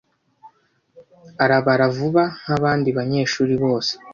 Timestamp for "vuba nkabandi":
1.95-2.89